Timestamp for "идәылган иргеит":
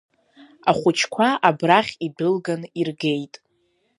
2.05-3.33